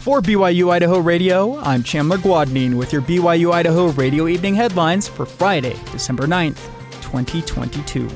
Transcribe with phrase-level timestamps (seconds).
[0.00, 5.26] For BYU Idaho Radio, I'm Chandler Guadnine with your BYU Idaho Radio Evening Headlines for
[5.26, 6.56] Friday, December 9th,
[7.02, 8.08] 2022.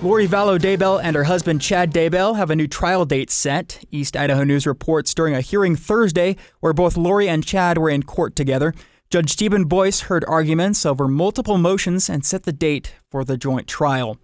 [0.00, 3.82] Lori Vallow Daybell and her husband Chad Daybell have a new trial date set.
[3.90, 8.04] East Idaho News reports during a hearing Thursday where both Lori and Chad were in
[8.04, 8.72] court together.
[9.10, 13.66] Judge Steven Boyce heard arguments over multiple motions and set the date for the joint
[13.66, 14.18] trial.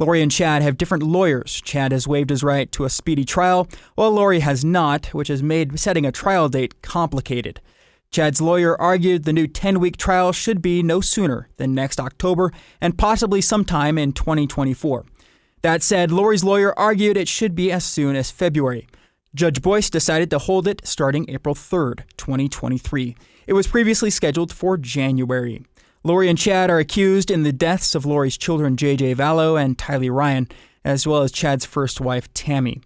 [0.00, 1.60] Lori and Chad have different lawyers.
[1.60, 5.42] Chad has waived his right to a speedy trial, while Lori has not, which has
[5.42, 7.60] made setting a trial date complicated.
[8.10, 12.50] Chad's lawyer argued the new 10 week trial should be no sooner than next October
[12.80, 15.04] and possibly sometime in 2024.
[15.60, 18.88] That said, Lori's lawyer argued it should be as soon as February.
[19.34, 23.16] Judge Boyce decided to hold it starting April 3rd, 2023.
[23.46, 25.62] It was previously scheduled for January.
[26.02, 30.10] Lori and Chad are accused in the deaths of Lori's children JJ Vallow and Tylee
[30.10, 30.48] Ryan,
[30.82, 32.80] as well as Chad's first wife Tammy.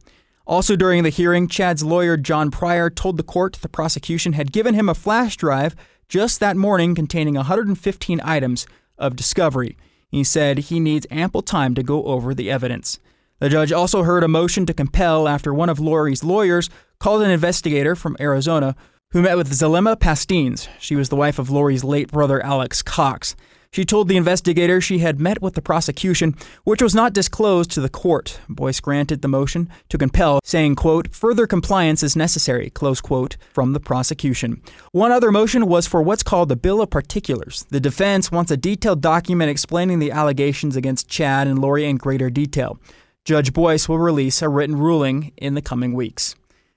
[0.46, 4.74] Also during the hearing, Chad's lawyer John Prior told the court the prosecution had given
[4.74, 5.76] him a flash drive
[6.08, 8.66] just that morning containing 115 items
[8.98, 9.78] of discovery.
[10.08, 12.98] He said he needs ample time to go over the evidence.
[13.38, 16.68] The judge also heard a motion to compel after one of Lori's lawyers
[16.98, 18.74] called an investigator from Arizona
[19.14, 20.66] who met with Zulema Pastenes.
[20.80, 23.36] She was the wife of Lori's late brother Alex Cox.
[23.70, 26.34] She told the investigator she had met with the prosecution,
[26.64, 28.40] which was not disclosed to the court.
[28.48, 33.72] Boyce granted the motion to compel, saying, quote, further compliance is necessary, close quote, from
[33.72, 34.60] the prosecution.
[34.90, 37.66] One other motion was for what's called the Bill of Particulars.
[37.70, 42.30] The defense wants a detailed document explaining the allegations against Chad and Lori in greater
[42.30, 42.80] detail.
[43.24, 46.34] Judge Boyce will release a written ruling in the coming weeks.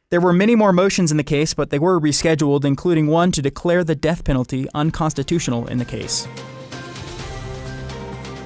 [0.10, 3.42] There were many more motions in the case, but they were rescheduled, including one to
[3.42, 6.26] declare the death penalty unconstitutional in the case.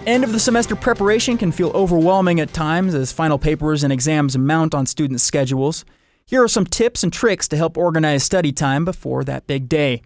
[0.08, 4.36] End of the semester preparation can feel overwhelming at times as final papers and exams
[4.36, 5.86] mount on students' schedules.
[6.26, 10.02] Here are some tips and tricks to help organize study time before that big day.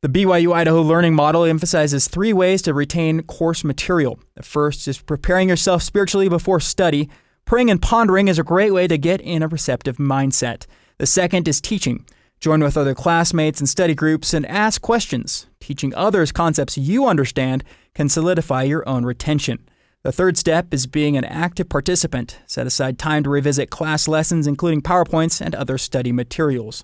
[0.00, 4.18] The BYU Idaho Learning Model emphasizes three ways to retain course material.
[4.34, 7.08] The first is preparing yourself spiritually before study.
[7.44, 10.66] Praying and pondering is a great way to get in a receptive mindset.
[10.98, 12.06] The second is teaching.
[12.40, 15.46] Join with other classmates and study groups and ask questions.
[15.60, 17.64] Teaching others concepts you understand
[17.94, 19.68] can solidify your own retention.
[20.04, 22.38] The third step is being an active participant.
[22.46, 26.82] Set aside time to revisit class lessons, including PowerPoints and other study materials.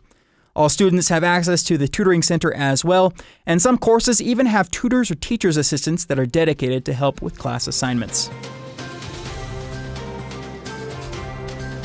[0.54, 3.14] All students have access to the tutoring center as well,
[3.46, 7.38] and some courses even have tutors or teachers' assistants that are dedicated to help with
[7.38, 8.28] class assignments.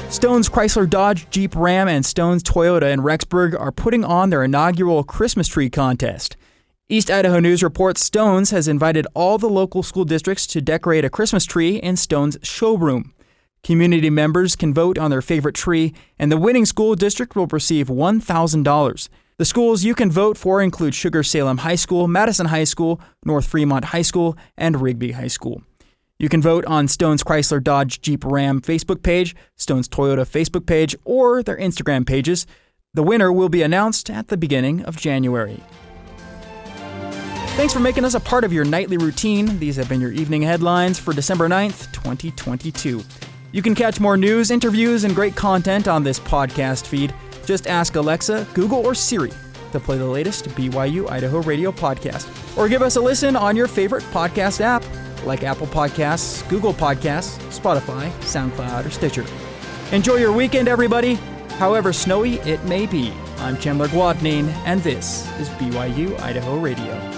[0.09, 5.03] Stone's Chrysler Dodge Jeep Ram and Stone's Toyota in Rexburg are putting on their inaugural
[5.03, 6.37] Christmas tree contest.
[6.87, 11.09] East Idaho News reports Stone's has invited all the local school districts to decorate a
[11.09, 13.13] Christmas tree in Stone's showroom.
[13.63, 17.87] Community members can vote on their favorite tree, and the winning school district will receive
[17.87, 19.09] $1,000.
[19.37, 23.45] The schools you can vote for include Sugar Salem High School, Madison High School, North
[23.45, 25.63] Fremont High School, and Rigby High School.
[26.19, 30.95] You can vote on Stone's Chrysler Dodge Jeep Ram Facebook page, Stone's Toyota Facebook page,
[31.05, 32.47] or their Instagram pages.
[32.95, 35.61] The winner will be announced at the beginning of January.
[37.55, 39.59] Thanks for making us a part of your nightly routine.
[39.59, 43.03] These have been your evening headlines for December 9th, 2022.
[43.51, 47.13] You can catch more news, interviews, and great content on this podcast feed.
[47.45, 49.31] Just ask Alexa, Google, or Siri
[49.71, 53.67] to play the latest BYU Idaho radio podcast, or give us a listen on your
[53.67, 54.83] favorite podcast app
[55.27, 59.25] like Apple Podcasts, Google Podcasts, Spotify, SoundCloud, or Stitcher.
[59.91, 61.15] Enjoy your weekend, everybody,
[61.59, 63.13] however snowy it may be.
[63.37, 67.16] I'm Chandler Guadnine, and this is BYU Idaho Radio.